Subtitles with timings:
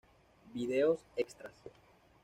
[0.55, 1.53] Videos Extras